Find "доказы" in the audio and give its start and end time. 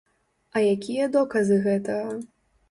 1.17-1.61